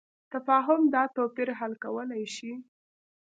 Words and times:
تفاهم 0.33 0.81
دا 0.93 1.03
توپیر 1.15 1.49
حل 1.59 1.73
کولی 1.83 2.23
شي. 2.35 2.51